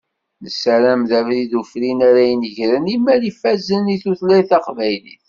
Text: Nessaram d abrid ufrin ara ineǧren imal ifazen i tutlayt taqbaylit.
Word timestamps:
Nessaram 0.43 1.01
d 1.09 1.11
abrid 1.19 1.51
ufrin 1.61 1.99
ara 2.09 2.23
ineǧren 2.31 2.91
imal 2.95 3.21
ifazen 3.31 3.93
i 3.93 3.97
tutlayt 4.03 4.49
taqbaylit. 4.51 5.19